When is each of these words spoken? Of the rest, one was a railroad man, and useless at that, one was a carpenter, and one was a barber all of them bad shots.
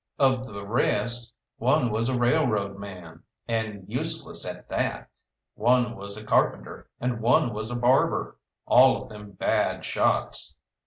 Of 0.17 0.47
the 0.51 0.65
rest, 0.65 1.31
one 1.57 1.91
was 1.91 2.09
a 2.09 2.17
railroad 2.17 2.79
man, 2.79 3.21
and 3.47 3.87
useless 3.87 4.47
at 4.47 4.67
that, 4.69 5.11
one 5.53 5.95
was 5.95 6.17
a 6.17 6.23
carpenter, 6.25 6.89
and 6.99 7.19
one 7.21 7.53
was 7.53 7.69
a 7.69 7.79
barber 7.79 8.37
all 8.65 9.03
of 9.03 9.09
them 9.09 9.33
bad 9.33 9.85
shots. 9.85 10.55